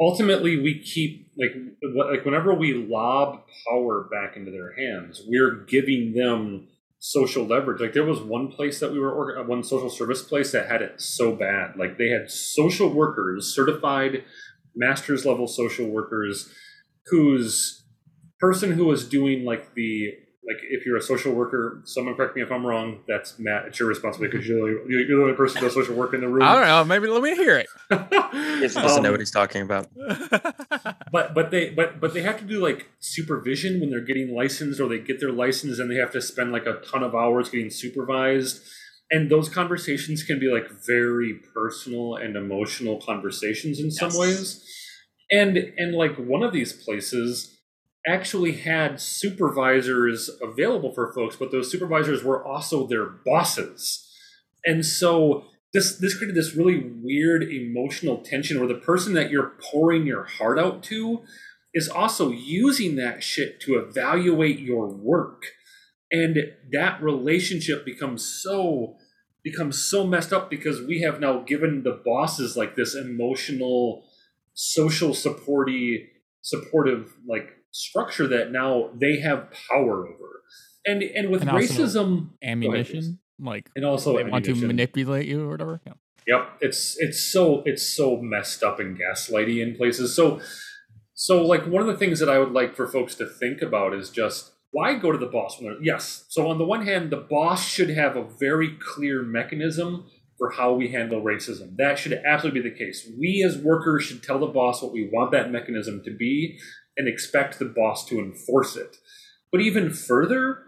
[0.00, 1.54] ultimately we keep like
[2.10, 6.68] like whenever we lob power back into their hands we're giving them
[7.04, 7.80] social leverage.
[7.80, 10.82] Like there was one place that we were uh, one social service place that had
[10.82, 11.76] it so bad.
[11.76, 14.22] Like they had social workers certified
[14.76, 16.48] master's level social workers
[17.06, 17.84] whose
[18.38, 20.12] person who was doing like the
[20.44, 23.00] like if you're a social worker, someone correct me if I'm wrong.
[23.06, 23.66] That's Matt.
[23.66, 26.26] It's your responsibility because you're, you're the only person who does social work in the
[26.28, 26.42] room.
[26.42, 26.84] I don't know.
[26.84, 27.68] Maybe let me hear it.
[28.32, 29.88] he doesn't um, know what he's talking about.
[31.12, 34.80] but but they but but they have to do like supervision when they're getting licensed,
[34.80, 37.48] or they get their license and they have to spend like a ton of hours
[37.48, 38.62] getting supervised.
[39.12, 44.18] And those conversations can be like very personal and emotional conversations in some yes.
[44.18, 44.64] ways.
[45.30, 47.61] And and like one of these places
[48.06, 54.08] actually had supervisors available for folks, but those supervisors were also their bosses.
[54.64, 59.54] And so this this created this really weird emotional tension where the person that you're
[59.70, 61.22] pouring your heart out to
[61.74, 65.44] is also using that shit to evaluate your work.
[66.10, 66.36] And
[66.72, 68.96] that relationship becomes so
[69.42, 74.04] becomes so messed up because we have now given the bosses like this emotional
[74.54, 76.08] social supporty
[76.42, 80.42] supportive like structure that now they have power over.
[80.84, 85.50] And and with and racism, ammunition, like and also they want to manipulate you or
[85.50, 85.80] whatever.
[85.86, 85.92] Yeah.
[86.26, 90.14] Yep, it's it's so it's so messed up and gaslighty in places.
[90.14, 90.40] So
[91.14, 93.94] so like one of the things that I would like for folks to think about
[93.94, 96.24] is just why go to the boss when yes.
[96.30, 100.06] So on the one hand, the boss should have a very clear mechanism
[100.38, 101.76] for how we handle racism.
[101.76, 103.08] That should absolutely be the case.
[103.18, 106.58] We as workers should tell the boss what we want that mechanism to be
[106.96, 108.96] and expect the boss to enforce it.
[109.50, 110.58] But even further,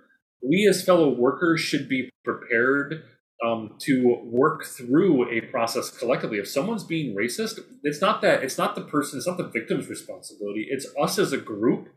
[0.42, 3.02] we as fellow workers should be prepared
[3.44, 6.38] um, to work through a process collectively.
[6.38, 9.88] If someone's being racist, it's not that it's not the person, it's not the victim's
[9.88, 10.66] responsibility.
[10.70, 11.88] It's us as a group.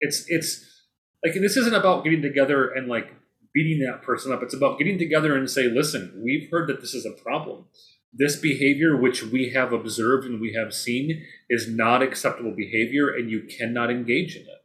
[0.00, 0.64] It's it's
[1.24, 3.14] like this isn't about getting together and like
[3.52, 4.42] beating that person up.
[4.42, 7.66] It's about getting together and say, listen, we've heard that this is a problem.
[8.12, 13.30] This behavior, which we have observed and we have seen, is not acceptable behavior, and
[13.30, 14.62] you cannot engage in it.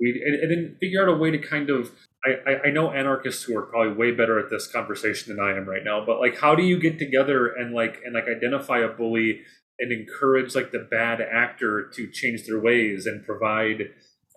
[0.00, 1.92] We and, and then figure out a way to kind of.
[2.24, 5.68] I, I know anarchists who are probably way better at this conversation than I am
[5.68, 8.88] right now, but like, how do you get together and like and like identify a
[8.88, 9.42] bully
[9.78, 13.90] and encourage like the bad actor to change their ways and provide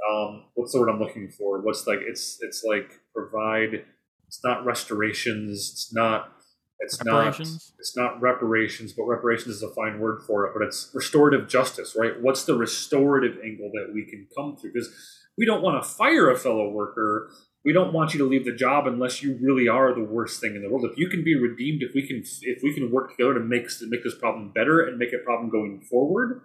[0.07, 1.61] um, what's the word I'm looking for?
[1.61, 3.85] What's like it's it's like provide.
[4.27, 5.71] It's not restorations.
[5.71, 6.33] It's not
[6.79, 10.53] it's not it's not reparations, but reparations is a fine word for it.
[10.53, 12.13] But it's restorative justice, right?
[12.21, 14.73] What's the restorative angle that we can come through?
[14.73, 14.89] Because
[15.37, 17.31] we don't want to fire a fellow worker.
[17.65, 20.55] We don't want you to leave the job unless you really are the worst thing
[20.55, 20.85] in the world.
[20.89, 23.67] If you can be redeemed, if we can if we can work together to make
[23.79, 26.41] to make this problem better and make a problem going forward,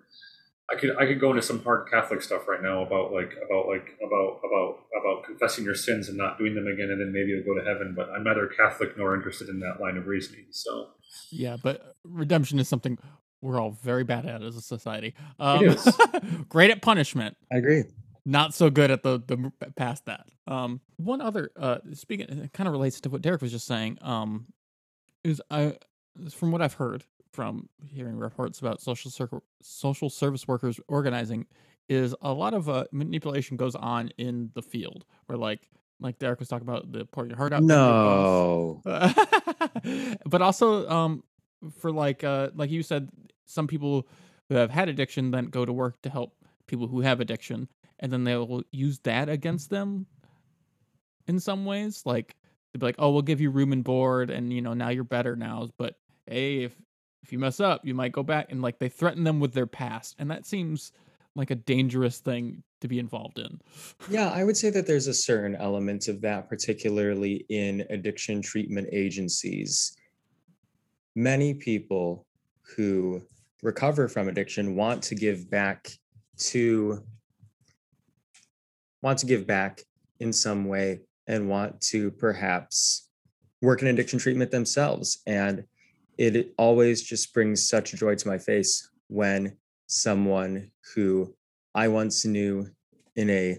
[0.70, 3.68] I could I could go into some hard Catholic stuff right now about like about
[3.68, 5.13] like about about about
[5.44, 7.94] confessing your sins and not doing them again, and then maybe you'll go to heaven.
[7.96, 10.46] But I'm neither Catholic nor interested in that line of reasoning.
[10.50, 10.88] So
[11.30, 12.98] yeah, but redemption is something
[13.40, 15.14] we're all very bad at as a society.
[15.38, 15.76] Um,
[16.48, 17.36] great at punishment.
[17.52, 17.84] I agree.
[18.24, 20.26] Not so good at the the past that.
[20.46, 23.98] Um, one other uh, speaking, it kind of relates to what Derek was just saying.
[24.00, 24.46] Um,
[25.22, 25.76] is I
[26.30, 31.46] from what I've heard, from hearing reports about social circle, social service workers organizing
[31.88, 35.68] is a lot of uh, manipulation goes on in the field where like
[36.00, 37.62] like Derek was talking about the pouring your heart out.
[37.62, 38.82] No,
[40.26, 41.22] but also um
[41.78, 43.08] for like uh like you said,
[43.46, 44.06] some people
[44.48, 46.34] who have had addiction then go to work to help
[46.66, 47.68] people who have addiction,
[48.00, 50.06] and then they will use that against them
[51.26, 52.02] in some ways.
[52.04, 52.36] Like
[52.72, 55.04] they'd be like, "Oh, we'll give you room and board, and you know now you're
[55.04, 55.94] better now." But
[56.26, 56.76] hey, if
[57.22, 59.66] if you mess up, you might go back and like they threaten them with their
[59.66, 60.16] past.
[60.18, 60.92] And that seems
[61.36, 63.60] like a dangerous thing to be involved in.
[64.08, 68.88] Yeah, I would say that there's a certain element of that, particularly in addiction treatment
[68.92, 69.96] agencies.
[71.16, 72.26] Many people
[72.76, 73.22] who
[73.62, 75.90] recover from addiction want to give back
[76.36, 77.02] to
[79.02, 79.82] want to give back
[80.20, 83.08] in some way and want to perhaps
[83.62, 85.64] work in addiction treatment themselves and
[86.18, 89.56] it always just brings such joy to my face when
[89.86, 91.34] someone who
[91.74, 92.66] I once knew
[93.16, 93.58] in a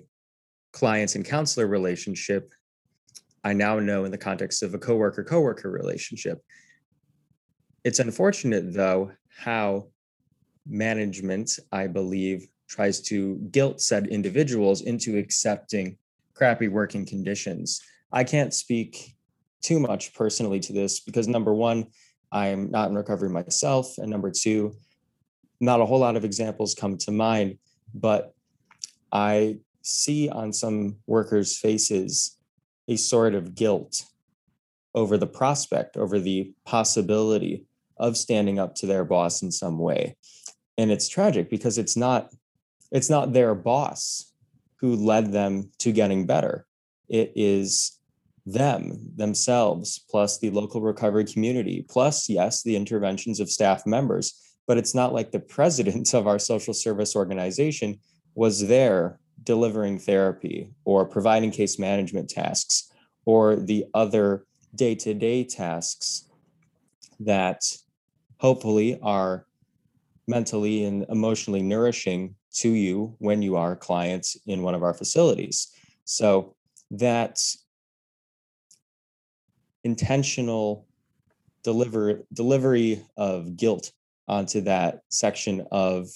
[0.71, 2.53] clients and counselor relationship,
[3.43, 6.41] I now know in the context of a coworker coworker relationship.
[7.83, 9.89] It's unfortunate, though, how
[10.65, 15.97] management, I believe, tries to guilt said individuals into accepting
[16.33, 17.81] crappy working conditions.
[18.11, 19.15] I can't speak
[19.61, 21.87] too much personally to this because number one,
[22.31, 23.97] I'm not in recovery myself.
[23.97, 24.75] And number two,
[25.59, 27.57] not a whole lot of examples come to mind,
[27.93, 28.33] but
[29.11, 32.37] I see on some workers' faces
[32.87, 34.03] a sort of guilt
[34.93, 37.65] over the prospect, over the possibility
[37.97, 40.15] of standing up to their boss in some way.
[40.77, 42.31] And it's tragic because it's not
[42.91, 44.31] it's not their boss
[44.77, 46.65] who led them to getting better.
[47.09, 47.99] It is
[48.45, 54.77] them themselves plus the local recovery community plus yes the interventions of staff members but
[54.77, 57.99] it's not like the president of our social service organization
[58.35, 62.91] was there delivering therapy or providing case management tasks
[63.25, 64.45] or the other
[64.75, 66.29] day-to-day tasks
[67.19, 67.61] that
[68.37, 69.45] hopefully are
[70.27, 75.71] mentally and emotionally nourishing to you when you are clients in one of our facilities.
[76.05, 76.55] So
[76.91, 77.39] that
[79.83, 80.87] intentional
[81.63, 83.91] deliver delivery of guilt
[84.27, 86.07] onto that section of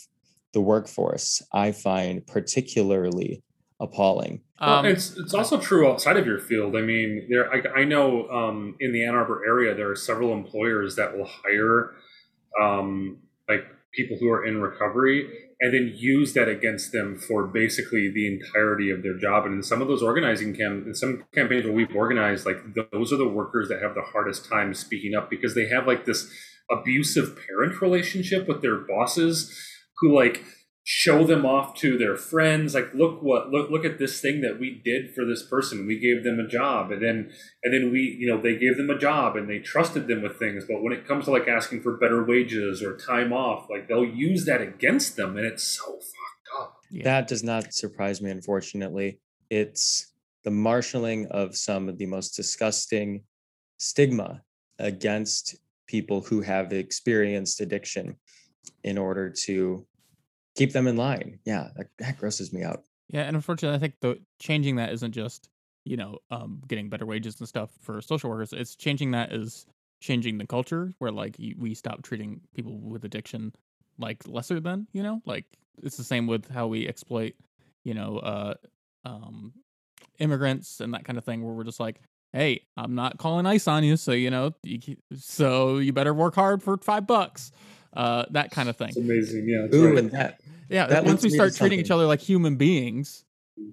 [0.53, 3.43] the workforce i find particularly
[3.79, 7.81] appalling well, um, it's it's also true outside of your field i mean there i,
[7.81, 11.93] I know um, in the ann arbor area there are several employers that will hire
[12.61, 15.27] um, like people who are in recovery
[15.61, 19.45] and then use that against them for basically the entirety of their job.
[19.45, 22.57] And in some of those organizing camp, in some campaigns where we've organized, like
[22.91, 26.05] those are the workers that have the hardest time speaking up because they have like
[26.05, 26.31] this
[26.71, 29.57] abusive parent relationship with their bosses
[29.97, 30.43] who like
[30.91, 34.59] show them off to their friends like look what look look at this thing that
[34.59, 35.85] we did for this person.
[35.85, 37.31] We gave them a job and then
[37.63, 40.39] and then we you know they gave them a job and they trusted them with
[40.39, 40.65] things.
[40.67, 44.03] But when it comes to like asking for better wages or time off like they'll
[44.03, 46.77] use that against them and it's so fucked up.
[46.89, 47.03] Yeah.
[47.03, 49.19] that does not surprise me unfortunately.
[49.51, 50.11] It's
[50.43, 53.23] the marshaling of some of the most disgusting
[53.77, 54.41] stigma
[54.79, 55.57] against
[55.89, 58.15] people who have experienced addiction
[58.83, 59.85] in order to
[60.55, 61.39] keep them in line.
[61.45, 62.83] Yeah, that, that grosses me out.
[63.09, 65.49] Yeah, and unfortunately, I think the changing that isn't just
[65.83, 68.53] you know um, getting better wages and stuff for social workers.
[68.53, 69.65] It's changing that is
[69.99, 73.51] changing the culture where like we stop treating people with addiction
[73.97, 75.43] like lesser than you know like
[75.83, 77.33] it's the same with how we exploit
[77.83, 78.53] you know uh
[79.03, 79.51] um
[80.19, 81.99] immigrants and that kind of thing where we're just like
[82.33, 86.35] hey i'm not calling ice on you so you know you, so you better work
[86.35, 87.51] hard for five bucks
[87.93, 88.89] uh, that kind of thing.
[88.89, 89.75] It's amazing, yeah.
[89.75, 89.97] Ooh, right.
[89.97, 90.41] and that.
[90.69, 93.25] Yeah, that once we start treating each other like human beings,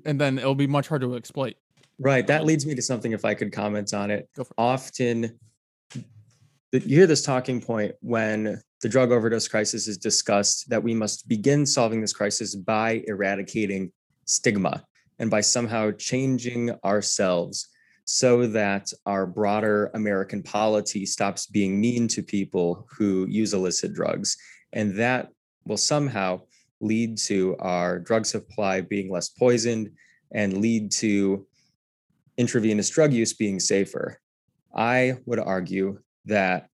[0.04, 1.56] and then it'll be much harder to exploit.
[1.98, 2.26] Right.
[2.26, 3.12] That leads me to something.
[3.12, 4.48] If I could comment on it, go it.
[4.56, 5.38] often
[6.72, 11.28] you hear this talking point when the drug overdose crisis is discussed that we must
[11.28, 13.92] begin solving this crisis by eradicating
[14.26, 14.84] stigma
[15.18, 17.68] and by somehow changing ourselves
[18.06, 24.36] so that our broader American polity stops being mean to people who use illicit drugs.
[24.72, 25.28] And that
[25.66, 26.42] will somehow
[26.80, 29.90] lead to our drug supply being less poisoned
[30.32, 31.46] and lead to
[32.38, 34.20] intravenous drug use being safer.
[34.74, 36.68] I would argue that,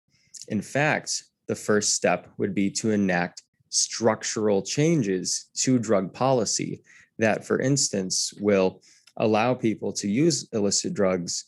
[0.48, 6.82] in fact, the first step would be to enact structural changes to drug policy
[7.18, 8.82] that, for instance, will
[9.20, 11.44] allow people to use illicit drugs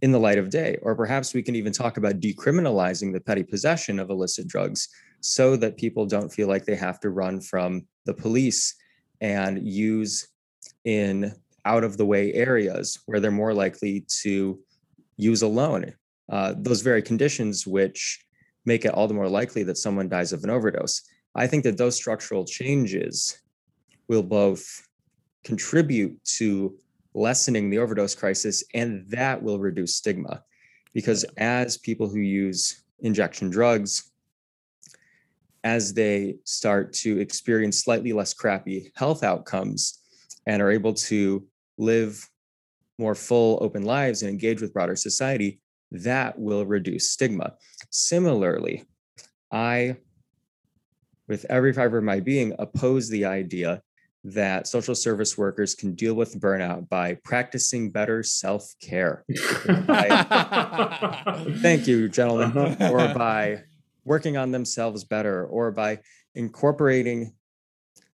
[0.00, 0.78] in the light of day.
[0.82, 4.88] Or perhaps we can even talk about decriminalizing the petty possession of illicit drugs
[5.20, 8.74] so that people don't feel like they have to run from the police
[9.20, 10.28] and use
[10.84, 14.58] in out of the way areas where they're more likely to
[15.16, 15.92] use alone.
[16.30, 18.24] Uh, those very conditions which
[18.64, 21.02] make it all the more likely that someone dies of an overdose.
[21.34, 23.40] I think that those structural changes
[24.08, 24.86] will both
[25.44, 26.76] contribute to
[27.16, 30.42] lessening the overdose crisis, and that will reduce stigma.
[30.92, 34.12] Because as people who use injection drugs,
[35.64, 40.02] as they start to experience slightly less crappy health outcomes,
[40.46, 41.44] and are able to
[41.78, 42.28] live
[42.98, 45.60] more full, open lives and engage with broader society,
[45.90, 47.54] that will reduce stigma.
[47.90, 48.84] Similarly,
[49.50, 49.96] I,
[51.28, 53.82] with every fiber of my being, oppose the idea
[54.26, 59.24] that social service workers can deal with burnout by practicing better self care.
[61.60, 62.56] Thank you, gentlemen.
[62.56, 62.90] Uh-huh.
[62.92, 63.62] Or by
[64.04, 66.00] working on themselves better, or by
[66.34, 67.34] incorporating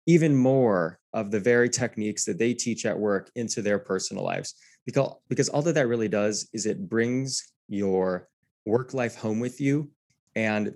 [0.07, 4.55] even more of the very techniques that they teach at work into their personal lives.
[4.87, 8.29] Because, because all that that really does is it brings your
[8.67, 9.91] work life home with you
[10.35, 10.75] and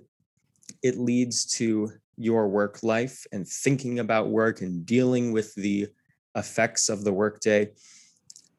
[0.81, 5.87] it leads to your work life and thinking about work and dealing with the
[6.35, 7.69] effects of the workday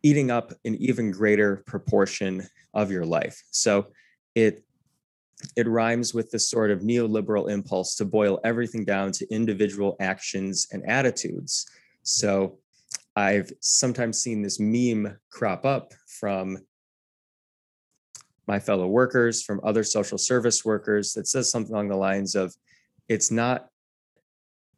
[0.03, 3.43] eating up an even greater proportion of your life.
[3.51, 3.89] So
[4.35, 4.63] it
[5.55, 10.69] it rhymes with this sort of neoliberal impulse to boil everything down to individual actions
[10.73, 11.67] and attitudes.
[12.03, 12.59] So
[13.17, 16.59] i've sometimes seen this meme crop up from
[18.47, 22.55] my fellow workers from other social service workers that says something along the lines of
[23.09, 23.69] it's not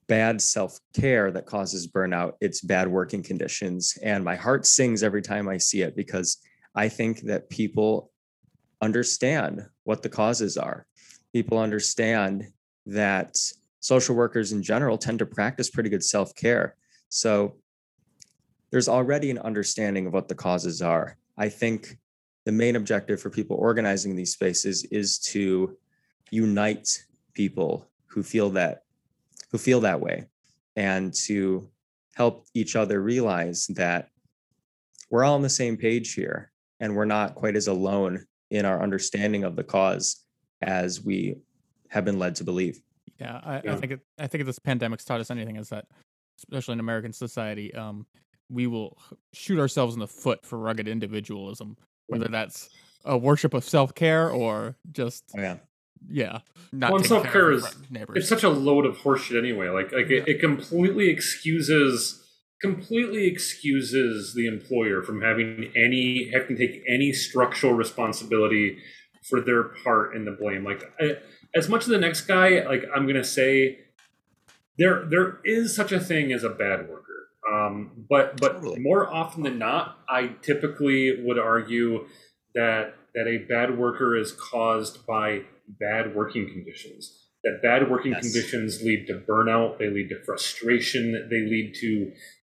[0.09, 3.97] bad self care that causes burnout, it's bad working conditions.
[4.03, 6.39] And my heart sings every time I see it because
[6.75, 8.11] I think that people
[8.81, 10.87] understand what the causes are.
[11.33, 12.45] People understand
[12.87, 13.37] that
[13.81, 16.77] social workers in general tend to practice pretty good self care.
[17.09, 17.57] So
[18.71, 21.17] there's already an understanding of what the causes are.
[21.37, 21.99] I think
[22.45, 25.77] the main objective for people organizing these spaces is to
[26.31, 27.05] unite
[27.35, 28.83] people who feel that
[29.51, 30.27] who feel that way
[30.77, 31.69] and to
[32.15, 34.11] help each other realize that
[35.11, 36.51] we're all on the same page here
[36.81, 40.25] and we're not quite as alone in our understanding of the cause
[40.63, 41.37] as we
[41.89, 42.81] have been led to believe.
[43.19, 45.87] Yeah, I, I think it, I think if this pandemic's taught us anything is that,
[46.39, 48.07] especially in American society, um,
[48.49, 48.97] we will
[49.33, 52.71] shoot ourselves in the foot for rugged individualism, whether that's
[53.05, 55.57] a worship of self care or just Oh, yeah.
[56.09, 56.41] Yeah,
[56.73, 58.17] not Well, care self-care is- your fri- neighbors.
[58.19, 59.69] it's such a load of horseshit anyway.
[59.69, 62.25] Like like it, it completely excuses
[62.61, 68.79] completely excuses the employer from having any having to take any structural responsibility
[69.29, 70.65] for their part in the blame.
[70.65, 71.17] Like I,
[71.55, 73.79] as much as the next guy, like I'm gonna say,
[74.77, 77.05] there there is such a thing as a bad worker.
[77.51, 78.81] Um, but but Totally.
[78.81, 82.07] more often than not, I typically would argue
[82.55, 87.25] that that a bad worker is caused by bad working conditions.
[87.45, 88.23] That bad working Yes.
[88.33, 89.79] conditions lead to burnout.
[89.79, 91.29] They lead to frustration.
[91.31, 91.87] They lead to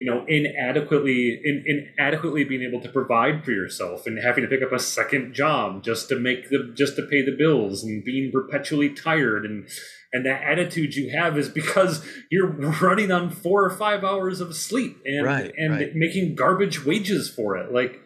[0.00, 1.64] you know inadequately in,
[1.98, 5.82] inadequately being able to provide for yourself and having to pick up a second job
[5.84, 9.68] just to make the just to pay the bills and being perpetually tired and
[10.12, 12.48] and that attitude you have is because you're
[12.82, 15.94] running on four or five hours of sleep and Right, and right.
[15.94, 18.00] making garbage wages for it like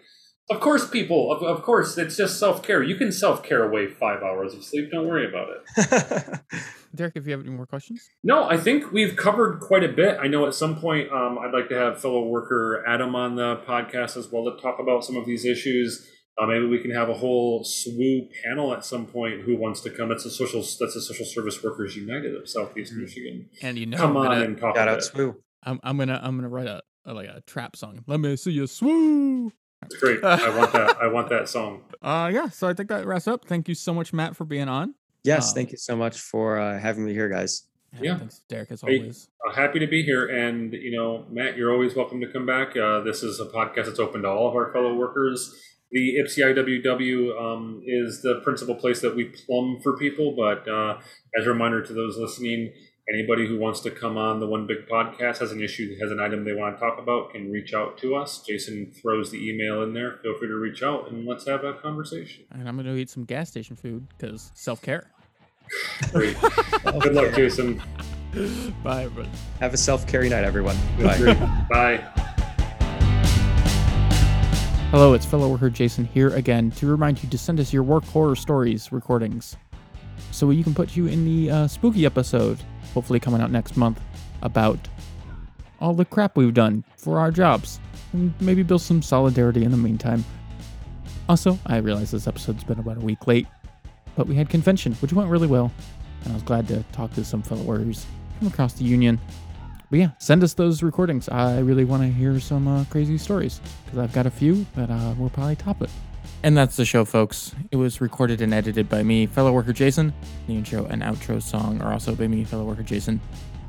[0.50, 4.52] of course people of, of course it's just self-care you can self-care away five hours
[4.54, 6.40] of sleep don't worry about it
[6.94, 10.16] Derek, if you have any more questions, no, I think we've covered quite a bit.
[10.20, 13.56] I know at some point um, I'd like to have fellow worker Adam on the
[13.66, 16.08] podcast as well to talk about some of these issues.
[16.40, 19.40] Uh, maybe we can have a whole SWU panel at some point.
[19.40, 20.12] Who wants to come?
[20.12, 20.60] It's a social.
[20.60, 22.98] That's a Social Service Workers United of Southeast Mhm.
[23.02, 23.48] Michigan.
[23.60, 25.12] and you know, Come I'm on and talk Shout about out it.
[25.12, 25.34] Swoo.
[25.64, 28.04] I'm, I'm gonna I'm gonna write a, a like a trap song.
[28.06, 29.50] Let me see you swoo.
[29.86, 30.22] It's great.
[30.24, 30.96] I want that.
[31.00, 31.82] I want that song.
[32.02, 32.48] Uh, yeah.
[32.48, 33.44] So I think that wraps up.
[33.46, 34.94] Thank you so much, Matt, for being on.
[35.24, 37.62] Yes, Um, thank you so much for uh, having me here, guys.
[37.92, 38.18] And Yeah.
[38.18, 39.28] Thanks, Derek, as Hey, always.
[39.46, 42.76] Uh, happy to be here, and you know, Matt, you're always welcome to come back.
[42.76, 45.54] Uh, this is a podcast that's open to all of our fellow workers.
[45.92, 46.42] The Ypsi
[46.82, 50.98] IWW um, is the principal place that we plumb for people, but uh,
[51.38, 52.72] as a reminder to those listening,
[53.08, 56.20] anybody who wants to come on the One Big Podcast has an issue, has an
[56.20, 58.42] item they want to talk about, can reach out to us.
[58.42, 60.18] Jason throws the email in there.
[60.22, 62.44] Feel free to reach out and let's have a conversation.
[62.50, 65.10] And I'm gonna eat some gas station food because self care.
[66.12, 66.36] Great.
[67.00, 67.82] Good luck, Jason.
[68.82, 69.28] Bye, everybody.
[69.60, 70.76] Have a self care night, everyone.
[70.98, 71.18] Bye.
[71.18, 71.38] Great.
[71.70, 72.24] Bye.
[74.90, 78.04] Hello, it's fellow worker Jason here again to remind you to send us your work
[78.04, 79.56] horror stories recordings
[80.30, 82.58] so we can put you in the uh, spooky episode,
[82.94, 84.00] hopefully coming out next month,
[84.42, 84.78] about
[85.80, 87.80] all the crap we've done for our jobs
[88.12, 90.24] and maybe build some solidarity in the meantime.
[91.28, 93.46] Also, I realize this episode's been about a week late,
[94.14, 95.72] but we had convention, which went really well,
[96.22, 98.06] and I was glad to talk to some fellow workers
[98.38, 99.18] from across the union.
[99.90, 101.28] But yeah, send us those recordings.
[101.28, 104.90] I really want to hear some uh, crazy stories because I've got a few that
[104.90, 105.90] uh, will probably top it.
[106.44, 107.54] And that's the show, folks.
[107.70, 110.12] It was recorded and edited by me, fellow worker Jason.
[110.46, 113.18] The intro and outro song are also by me, fellow worker Jason.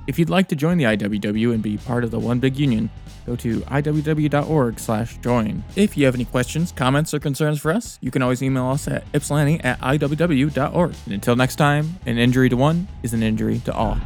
[0.08, 2.90] If you'd like to join the IWW and be part of the one big union,
[3.26, 5.64] go to iww.org slash join.
[5.78, 8.90] If you have any questions, comments, or concerns for us, you can always email us
[8.90, 10.96] at ypsilanti at iww.org.
[11.06, 13.98] And until next time, an injury to one is an injury to all.